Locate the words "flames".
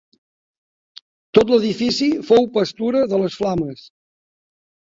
3.43-3.85